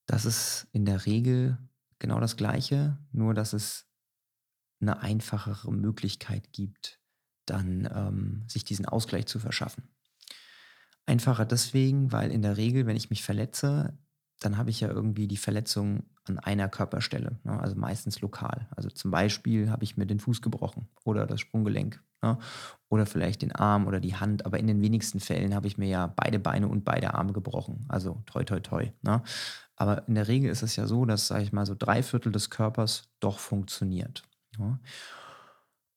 das 0.07 0.25
ist 0.25 0.69
in 0.73 0.85
der 0.85 1.07
Regel 1.07 1.59
genau 1.99 2.21
das 2.21 2.37
Gleiche, 2.37 2.99
nur 3.12 3.35
dass 3.35 3.52
es 3.52 3.87
eine 4.81 5.02
einfachere 5.02 5.73
Möglichkeit 5.73 6.52
gibt, 6.52 7.00
dann 7.47 7.88
ähm, 7.93 8.45
sich 8.49 8.64
diesen 8.64 8.87
Ausgleich 8.87 9.26
zu 9.26 9.38
verschaffen. 9.38 9.88
Einfacher 11.07 11.45
deswegen, 11.45 12.12
weil 12.12 12.31
in 12.31 12.43
der 12.43 12.57
Regel, 12.57 12.87
wenn 12.87 12.97
ich 12.97 13.11
mich 13.11 13.23
verletze, 13.23 13.99
dann 14.41 14.57
habe 14.57 14.71
ich 14.71 14.81
ja 14.81 14.89
irgendwie 14.89 15.29
die 15.29 15.37
Verletzung 15.37 16.05
an 16.25 16.39
einer 16.39 16.69
Körperstelle, 16.69 17.39
ne? 17.45 17.61
also 17.61 17.77
meistens 17.77 18.21
lokal. 18.21 18.69
Also 18.75 18.89
zum 18.89 19.11
Beispiel 19.11 19.71
habe 19.71 19.85
ich 19.85 19.97
mir 19.97 20.07
den 20.07 20.19
Fuß 20.19 20.43
gebrochen 20.43 20.89
oder 21.05 21.27
das 21.27 21.41
Sprunggelenk 21.41 22.03
ne? 22.23 22.39
oder 22.89 23.07
vielleicht 23.07 23.43
den 23.43 23.53
Arm 23.53 23.87
oder 23.87 24.01
die 24.01 24.17
Hand, 24.17 24.47
aber 24.47 24.59
in 24.59 24.67
den 24.67 24.81
wenigsten 24.81 25.21
Fällen 25.21 25.55
habe 25.55 25.67
ich 25.67 25.79
mir 25.79 25.89
ja 25.89 26.07
beide 26.07 26.39
Beine 26.39 26.69
und 26.69 26.85
beide 26.85 27.15
Arme 27.15 27.33
gebrochen. 27.33 27.85
Also 27.89 28.23
toi, 28.27 28.43
toi, 28.45 28.61
toi. 28.61 28.91
Ne? 29.03 29.23
Aber 29.77 30.09
in 30.09 30.15
der 30.15 30.29
Regel 30.29 30.51
ist 30.51 30.63
es 30.63 30.77
ja 30.77 30.87
so, 30.87 31.05
dass, 31.05 31.29
sage 31.29 31.45
ich 31.45 31.53
mal, 31.53 31.67
so 31.67 31.75
drei 31.79 32.03
Viertel 32.03 32.33
des 32.33 32.51
Körpers 32.51 33.05
doch 33.21 33.39
funktioniert. 33.39 34.23
Ja? 34.59 34.79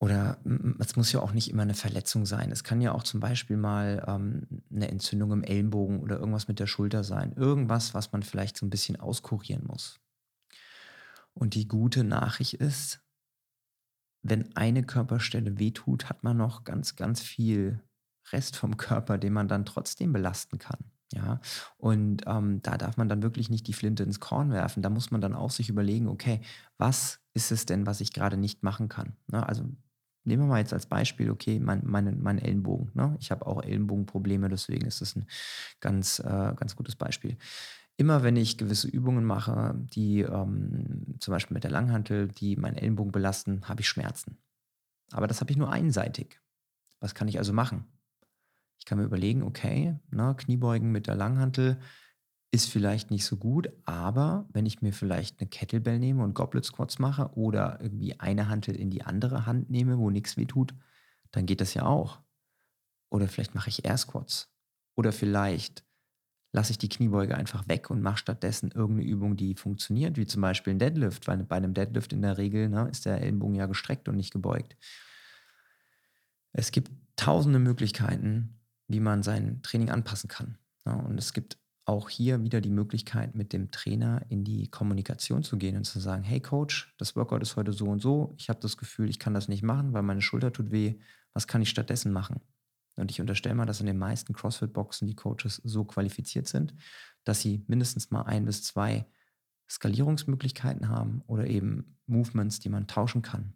Oder 0.04 0.38
es 0.80 0.98
muss 0.98 1.14
ja 1.14 1.22
auch 1.22 1.32
nicht 1.32 1.50
immer 1.50 1.62
eine 1.62 1.76
Verletzung 1.76 2.26
sein. 2.26 2.52
Es 2.52 2.66
kann 2.66 2.82
ja 2.82 2.92
auch 2.92 3.04
zum 3.04 3.22
Beispiel 3.22 3.56
mal 3.56 4.04
ähm, 4.06 4.46
eine 4.70 4.90
Entzündung 4.90 5.32
im 5.32 5.44
Ellenbogen 5.44 6.02
oder 6.02 6.20
irgendwas 6.20 6.50
mit 6.50 6.60
der 6.60 6.68
Schulter 6.68 7.06
sein. 7.06 7.32
Irgendwas, 7.38 7.94
was 7.94 8.12
man 8.12 8.22
vielleicht 8.22 8.58
so 8.58 8.66
ein 8.66 8.70
bisschen 8.70 9.00
auskurieren 9.00 9.66
muss. 9.66 10.02
Und 11.34 11.54
die 11.56 11.70
gute 11.70 12.04
Nachricht 12.04 12.56
ist, 12.56 13.00
wenn 14.24 14.54
eine 14.58 14.84
Körperstelle 14.84 15.58
wehtut, 15.58 16.10
hat 16.10 16.22
man 16.22 16.36
noch 16.36 16.66
ganz, 16.66 16.98
ganz 16.98 17.22
viel 17.22 17.82
Rest 18.34 18.58
vom 18.58 18.76
Körper, 18.78 19.18
den 19.18 19.32
man 19.32 19.48
dann 19.48 19.64
trotzdem 19.64 20.12
belasten 20.12 20.58
kann. 20.58 20.80
Ja, 21.14 21.40
und 21.78 22.24
ähm, 22.26 22.62
da 22.62 22.78
darf 22.78 22.98
man 22.98 23.08
dann 23.08 23.24
wirklich 23.24 23.50
nicht 23.50 23.68
die 23.68 23.74
Flinte 23.74 24.04
ins 24.04 24.20
Korn 24.20 24.52
werfen. 24.52 24.84
Da 24.84 24.90
muss 24.90 25.12
man 25.12 25.22
dann 25.22 25.34
auch 25.34 25.52
sich 25.52 25.70
überlegen, 25.70 26.10
okay, 26.10 26.42
was 26.78 27.22
ist 27.34 27.54
es 27.54 27.66
denn, 27.66 27.86
was 27.86 28.02
ich 28.02 28.12
gerade 28.12 28.36
nicht 28.36 28.64
machen 28.64 28.90
kann? 28.90 29.16
Ne? 29.28 29.48
Also 29.48 29.64
Nehmen 30.26 30.44
wir 30.44 30.48
mal 30.48 30.60
jetzt 30.60 30.74
als 30.74 30.86
Beispiel, 30.86 31.30
okay, 31.30 31.60
mein, 31.60 31.82
mein, 31.84 32.22
mein 32.22 32.40
Ellenbogen. 32.40 32.92
Ne? 32.94 33.16
Ich 33.20 33.32
habe 33.32 33.46
auch 33.46 33.62
Ellenbogenprobleme, 33.62 34.50
deswegen 34.50 34.86
ist 34.86 35.02
das 35.02 35.16
ein 35.16 35.26
ganz, 35.82 36.20
äh, 36.20 36.54
ganz 36.56 36.76
gutes 36.76 36.96
Beispiel. 36.96 37.38
Immer 37.98 38.24
wenn 38.24 38.36
ich 38.36 38.58
gewisse 38.58 38.88
Übungen 38.88 39.24
mache, 39.26 39.76
die 39.78 40.22
ähm, 40.22 41.16
zum 41.20 41.32
Beispiel 41.32 41.54
mit 41.54 41.64
der 41.64 41.72
Langhantel, 41.72 42.28
die 42.28 42.56
meinen 42.56 42.78
Ellenbogen 42.78 43.12
belasten, 43.12 43.68
habe 43.68 43.82
ich 43.82 43.88
Schmerzen. 43.88 44.38
Aber 45.12 45.28
das 45.28 45.42
habe 45.42 45.52
ich 45.52 45.58
nur 45.58 45.72
einseitig. 45.72 46.40
Was 47.00 47.14
kann 47.14 47.28
ich 47.28 47.38
also 47.38 47.54
machen? 47.54 47.86
Ich 48.80 48.86
kann 48.86 48.98
mir 48.98 49.04
überlegen, 49.04 49.44
okay, 49.44 50.00
ne, 50.10 50.36
Kniebeugen 50.38 50.92
mit 50.92 51.08
der 51.08 51.16
Langhantel 51.16 51.78
ist 52.54 52.70
vielleicht 52.70 53.10
nicht 53.10 53.26
so 53.26 53.36
gut, 53.36 53.70
aber 53.84 54.48
wenn 54.54 54.68
ich 54.68 54.84
mir 54.84 54.94
vielleicht 54.94 55.40
eine 55.40 55.50
Kettlebell 55.50 55.98
nehme 55.98 56.24
und 56.24 56.36
Goblet 56.36 56.64
Squats 56.64 57.00
mache 57.00 57.32
oder 57.34 57.80
irgendwie 57.82 58.20
eine 58.20 58.48
Hantel 58.48 58.76
in 58.76 58.92
die 58.92 59.02
andere 59.02 59.48
Hand 59.48 59.72
nehme, 59.72 59.98
wo 59.98 60.12
nichts 60.12 60.38
weh 60.38 60.46
tut, 60.46 60.76
dann 61.32 61.48
geht 61.48 61.62
das 61.62 61.74
ja 61.74 61.84
auch. 61.84 62.22
Oder 63.10 63.28
vielleicht 63.28 63.56
mache 63.56 63.70
ich 63.70 63.86
Air 63.86 63.98
Squats. 63.98 64.54
Oder 64.96 65.12
vielleicht 65.12 65.84
lasse 66.52 66.74
ich 66.74 66.78
die 66.78 66.90
Kniebeuge 66.90 67.36
einfach 67.36 67.68
weg 67.68 67.90
und 67.90 68.04
mache 68.04 68.18
stattdessen 68.18 68.70
irgendeine 68.70 69.10
Übung, 69.10 69.36
die 69.36 69.56
funktioniert, 69.56 70.18
wie 70.18 70.28
zum 70.28 70.44
Beispiel 70.44 70.76
ein 70.76 70.80
Deadlift, 70.80 71.28
weil 71.28 71.44
bei 71.44 71.56
einem 71.56 71.74
Deadlift 71.74 72.14
in 72.14 72.22
der 72.22 72.38
Regel 72.38 72.70
ne, 72.70 72.88
ist 72.88 73.08
der 73.08 73.20
Ellenbogen 73.20 73.56
ja 73.56 73.66
gestreckt 73.66 74.08
und 74.08 74.16
nicht 74.16 74.32
gebeugt. 74.32 74.78
Es 76.52 76.72
gibt 76.72 76.92
tausende 77.16 77.58
Möglichkeiten, 77.58 78.60
wie 78.88 79.00
man 79.00 79.24
sein 79.24 79.64
Training 79.64 79.90
anpassen 79.90 80.28
kann. 80.28 80.60
Ja, 80.86 80.94
und 80.94 81.18
es 81.18 81.34
gibt 81.34 81.58
auch 81.86 82.10
hier 82.10 82.44
wieder 82.44 82.62
die 82.62 82.70
Möglichkeit, 82.70 83.36
mit 83.36 83.52
dem 83.52 83.72
Trainer 83.72 84.26
in 84.30 84.44
die 84.44 84.70
Kommunikation 84.70 85.44
zu 85.44 85.58
gehen 85.58 85.76
und 85.76 85.84
zu 85.84 86.00
sagen, 86.00 86.24
hey 86.24 86.40
Coach, 86.40 86.94
das 86.98 87.16
Workout 87.16 87.42
ist 87.42 87.56
heute 87.56 87.74
so 87.74 87.86
und 87.88 88.02
so, 88.02 88.34
ich 88.38 88.50
habe 88.50 88.60
das 88.62 88.78
Gefühl, 88.78 89.10
ich 89.10 89.20
kann 89.20 89.34
das 89.34 89.50
nicht 89.50 89.64
machen, 89.64 89.94
weil 89.94 90.04
meine 90.04 90.22
Schulter 90.22 90.54
tut 90.54 90.72
weh, 90.72 90.96
was 91.34 91.48
kann 91.48 91.62
ich 91.62 91.70
stattdessen 91.70 92.14
machen? 92.14 92.42
Und 92.96 93.12
ich 93.12 93.20
unterstelle 93.20 93.56
mal, 93.56 93.66
dass 93.66 93.80
in 93.80 93.88
den 93.88 93.98
meisten 93.98 94.34
CrossFit-Boxen 94.34 95.08
die 95.08 95.16
Coaches 95.16 95.62
so 95.64 95.84
qualifiziert 95.84 96.48
sind, 96.48 96.74
dass 97.24 97.42
sie 97.42 97.64
mindestens 97.68 98.12
mal 98.12 98.22
ein 98.24 98.46
bis 98.46 98.64
zwei 98.64 99.06
Skalierungsmöglichkeiten 99.70 100.90
haben 100.90 101.22
oder 101.26 101.48
eben 101.48 101.98
Movements, 102.06 102.60
die 102.60 102.70
man 102.70 102.88
tauschen 102.88 103.24
kann. 103.24 103.54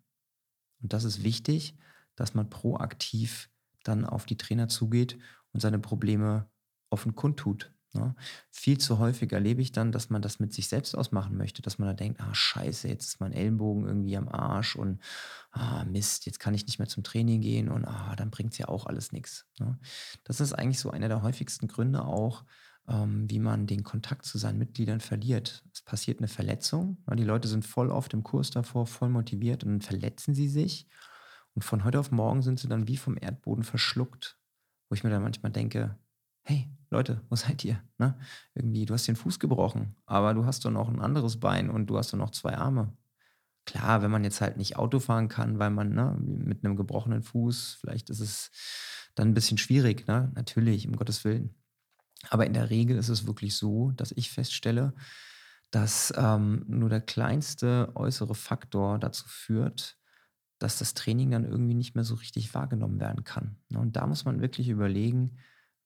Und 0.81 0.93
das 0.93 1.03
ist 1.03 1.23
wichtig, 1.23 1.77
dass 2.15 2.33
man 2.33 2.49
proaktiv 2.49 3.49
dann 3.83 4.05
auf 4.05 4.25
die 4.25 4.37
Trainer 4.37 4.67
zugeht 4.67 5.17
und 5.51 5.59
seine 5.59 5.79
Probleme 5.79 6.49
offen 6.89 7.15
kundtut. 7.15 7.71
Ne? 7.97 8.15
Viel 8.51 8.77
zu 8.77 8.99
häufig 8.99 9.31
erlebe 9.31 9.61
ich 9.61 9.71
dann, 9.71 9.91
dass 9.91 10.09
man 10.09 10.21
das 10.21 10.39
mit 10.39 10.53
sich 10.53 10.67
selbst 10.67 10.95
ausmachen 10.95 11.35
möchte, 11.37 11.61
dass 11.61 11.79
man 11.79 11.87
da 11.87 11.93
denkt, 11.93 12.21
ah 12.21 12.33
scheiße, 12.33 12.87
jetzt 12.87 13.07
ist 13.07 13.19
mein 13.19 13.33
Ellenbogen 13.33 13.85
irgendwie 13.85 14.17
am 14.17 14.29
Arsch 14.29 14.75
und 14.75 14.99
ah 15.51 15.83
Mist, 15.85 16.25
jetzt 16.25 16.39
kann 16.39 16.53
ich 16.53 16.65
nicht 16.65 16.79
mehr 16.79 16.87
zum 16.87 17.03
Training 17.03 17.41
gehen 17.41 17.69
und 17.69 17.85
ah, 17.85 18.15
dann 18.15 18.31
bringt 18.31 18.53
es 18.53 18.57
ja 18.57 18.67
auch 18.67 18.85
alles 18.85 19.11
nichts. 19.11 19.45
Ne? 19.59 19.77
Das 20.23 20.39
ist 20.39 20.53
eigentlich 20.53 20.79
so 20.79 20.91
einer 20.91 21.09
der 21.09 21.21
häufigsten 21.21 21.67
Gründe 21.67 22.05
auch, 22.05 22.45
ähm, 22.87 23.29
wie 23.29 23.39
man 23.39 23.67
den 23.67 23.83
Kontakt 23.83 24.25
zu 24.25 24.37
seinen 24.37 24.59
Mitgliedern 24.59 25.01
verliert. 25.01 25.63
Es 25.73 25.81
passiert 25.81 26.19
eine 26.19 26.27
Verletzung, 26.27 26.97
ne? 27.07 27.15
die 27.15 27.23
Leute 27.23 27.47
sind 27.47 27.65
voll 27.65 27.91
auf 27.91 28.09
dem 28.09 28.23
Kurs 28.23 28.51
davor, 28.51 28.87
voll 28.87 29.09
motiviert 29.09 29.63
und 29.63 29.71
dann 29.71 29.81
verletzen 29.81 30.33
sie 30.33 30.47
sich 30.47 30.87
und 31.57 31.63
von 31.63 31.83
heute 31.83 31.99
auf 31.99 32.11
morgen 32.11 32.43
sind 32.43 32.59
sie 32.59 32.67
dann 32.67 32.87
wie 32.87 32.97
vom 32.97 33.17
Erdboden 33.19 33.63
verschluckt, 33.63 34.39
wo 34.89 34.93
ich 34.93 35.03
mir 35.03 35.09
dann 35.09 35.23
manchmal 35.23 35.51
denke, 35.51 35.97
hey, 36.47 36.69
Leute, 36.89 37.21
wo 37.29 37.35
seid 37.35 37.63
ihr? 37.65 37.83
Ne? 37.97 38.17
Irgendwie, 38.55 38.85
du 38.85 38.93
hast 38.93 39.07
den 39.07 39.17
Fuß 39.17 39.39
gebrochen, 39.39 39.95
aber 40.05 40.33
du 40.33 40.45
hast 40.45 40.63
doch 40.63 40.71
noch 40.71 40.87
ein 40.87 41.01
anderes 41.01 41.39
Bein 41.39 41.69
und 41.69 41.87
du 41.87 41.97
hast 41.97 42.13
doch 42.13 42.17
noch 42.17 42.31
zwei 42.31 42.57
Arme. 42.57 42.93
Klar, 43.65 44.01
wenn 44.01 44.11
man 44.11 44.23
jetzt 44.23 44.39
halt 44.39 44.55
nicht 44.55 44.77
Auto 44.77 44.99
fahren 44.99 45.27
kann, 45.27 45.59
weil 45.59 45.71
man 45.71 45.93
ne, 45.93 46.17
mit 46.21 46.63
einem 46.63 46.77
gebrochenen 46.77 47.21
Fuß, 47.21 47.79
vielleicht 47.81 48.09
ist 48.09 48.21
es 48.21 48.51
dann 49.13 49.27
ein 49.27 49.33
bisschen 49.33 49.57
schwierig, 49.57 50.07
ne? 50.07 50.31
natürlich, 50.35 50.87
um 50.87 50.95
Gottes 50.95 51.25
Willen. 51.25 51.53
Aber 52.29 52.45
in 52.45 52.53
der 52.53 52.69
Regel 52.69 52.97
ist 52.97 53.09
es 53.09 53.27
wirklich 53.27 53.57
so, 53.57 53.91
dass 53.91 54.13
ich 54.13 54.31
feststelle, 54.31 54.93
dass 55.69 56.13
ähm, 56.15 56.63
nur 56.67 56.87
der 56.87 57.01
kleinste 57.01 57.91
äußere 57.95 58.35
Faktor 58.35 58.99
dazu 58.99 59.27
führt, 59.27 59.97
dass 60.59 60.79
das 60.79 60.93
Training 60.93 61.31
dann 61.31 61.43
irgendwie 61.43 61.73
nicht 61.73 61.93
mehr 61.93 62.05
so 62.05 62.15
richtig 62.15 62.53
wahrgenommen 62.53 63.01
werden 63.01 63.25
kann. 63.25 63.57
Ne? 63.67 63.79
Und 63.79 63.97
da 63.97 64.07
muss 64.07 64.23
man 64.23 64.39
wirklich 64.39 64.69
überlegen, 64.69 65.37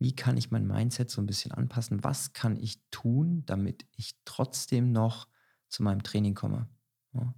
wie 0.02 0.16
kann 0.16 0.36
ich 0.36 0.50
mein 0.50 0.66
Mindset 0.66 1.12
so 1.12 1.22
ein 1.22 1.28
bisschen 1.28 1.52
anpassen? 1.52 2.04
Was 2.04 2.34
kann 2.34 2.60
ich 2.60 2.82
tun, 2.90 3.44
damit 3.46 3.86
ich 3.96 4.16
trotzdem 4.26 4.92
noch 4.92 5.28
zu 5.70 5.84
meinem 5.84 6.02
Training 6.02 6.34
komme? 6.34 6.68
Ja. 7.14 7.36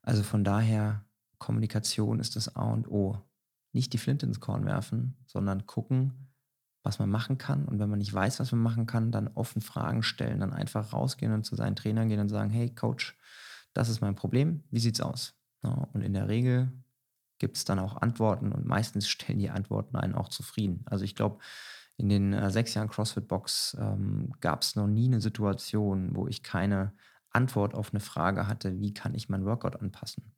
Also 0.00 0.22
von 0.22 0.42
daher, 0.42 1.04
Kommunikation 1.36 2.18
ist 2.18 2.34
das 2.34 2.56
A 2.56 2.72
und 2.72 2.88
O. 2.88 3.20
Nicht 3.72 3.92
die 3.92 3.98
Flinte 3.98 4.24
ins 4.24 4.40
Korn 4.40 4.64
werfen, 4.64 5.18
sondern 5.26 5.66
gucken, 5.66 6.32
was 6.82 6.98
man 6.98 7.10
machen 7.10 7.36
kann. 7.36 7.66
Und 7.66 7.78
wenn 7.78 7.90
man 7.90 7.98
nicht 7.98 8.14
weiß, 8.14 8.40
was 8.40 8.52
man 8.52 8.62
machen 8.62 8.86
kann, 8.86 9.12
dann 9.12 9.28
offen 9.28 9.60
Fragen 9.60 10.02
stellen, 10.02 10.40
dann 10.40 10.54
einfach 10.54 10.94
rausgehen 10.94 11.32
und 11.32 11.44
zu 11.44 11.56
seinen 11.56 11.76
Trainern 11.76 12.08
gehen 12.08 12.20
und 12.20 12.30
sagen, 12.30 12.48
hey 12.48 12.74
Coach, 12.74 13.18
das 13.74 13.90
ist 13.90 14.00
mein 14.00 14.14
Problem, 14.14 14.64
wie 14.70 14.80
sieht's 14.80 15.00
aus? 15.02 15.34
Ja, 15.62 15.88
und 15.92 16.00
in 16.00 16.14
der 16.14 16.28
Regel 16.28 16.72
gibt 17.38 17.56
es 17.56 17.64
dann 17.64 17.78
auch 17.78 18.00
Antworten 18.00 18.52
und 18.52 18.64
meistens 18.64 19.08
stellen 19.08 19.40
die 19.40 19.50
Antworten 19.50 19.96
einen 19.96 20.14
auch 20.14 20.28
zufrieden. 20.28 20.84
Also 20.86 21.04
ich 21.04 21.14
glaube, 21.14 21.38
in 22.02 22.08
den 22.08 22.32
äh, 22.32 22.50
sechs 22.50 22.74
Jahren 22.74 22.88
CrossFit 22.88 23.28
Box 23.28 23.76
ähm, 23.80 24.32
gab 24.40 24.62
es 24.62 24.74
noch 24.74 24.88
nie 24.88 25.06
eine 25.06 25.20
Situation, 25.20 26.14
wo 26.14 26.26
ich 26.26 26.42
keine 26.42 26.92
Antwort 27.30 27.74
auf 27.74 27.92
eine 27.92 28.00
Frage 28.00 28.48
hatte, 28.48 28.80
wie 28.80 28.92
kann 28.92 29.14
ich 29.14 29.28
mein 29.28 29.44
Workout 29.44 29.80
anpassen. 29.80 30.34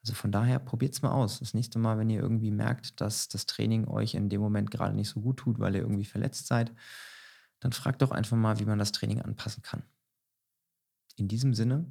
Also 0.00 0.14
von 0.14 0.32
daher 0.32 0.58
probiert 0.58 0.94
es 0.94 1.02
mal 1.02 1.12
aus. 1.12 1.38
Das 1.38 1.54
nächste 1.54 1.78
Mal, 1.78 1.98
wenn 1.98 2.10
ihr 2.10 2.20
irgendwie 2.20 2.50
merkt, 2.50 3.00
dass 3.00 3.28
das 3.28 3.46
Training 3.46 3.86
euch 3.86 4.14
in 4.14 4.28
dem 4.28 4.40
Moment 4.40 4.70
gerade 4.70 4.94
nicht 4.94 5.10
so 5.10 5.20
gut 5.20 5.38
tut, 5.38 5.58
weil 5.60 5.74
ihr 5.74 5.82
irgendwie 5.82 6.04
verletzt 6.04 6.46
seid, 6.46 6.72
dann 7.60 7.72
fragt 7.72 8.02
doch 8.02 8.10
einfach 8.10 8.36
mal, 8.36 8.58
wie 8.58 8.64
man 8.64 8.78
das 8.78 8.92
Training 8.92 9.20
anpassen 9.20 9.62
kann. 9.62 9.82
In 11.16 11.28
diesem 11.28 11.54
Sinne, 11.54 11.84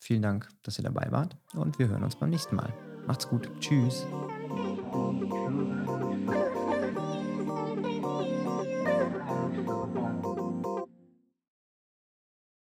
vielen 0.00 0.22
Dank, 0.22 0.48
dass 0.62 0.78
ihr 0.78 0.84
dabei 0.84 1.12
wart 1.12 1.36
und 1.52 1.78
wir 1.78 1.88
hören 1.88 2.02
uns 2.02 2.16
beim 2.16 2.30
nächsten 2.30 2.56
Mal. 2.56 2.72
Macht's 3.06 3.28
gut. 3.28 3.50
Tschüss. 3.60 4.06